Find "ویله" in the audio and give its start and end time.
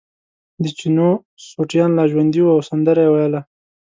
3.11-3.41